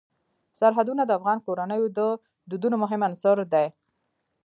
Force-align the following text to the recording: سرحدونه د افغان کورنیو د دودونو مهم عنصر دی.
سرحدونه 0.59 1.03
د 1.05 1.11
افغان 1.19 1.37
کورنیو 1.45 1.85
د 1.97 1.99
دودونو 2.49 2.75
مهم 2.83 3.01
عنصر 3.07 3.37
دی. 3.53 3.67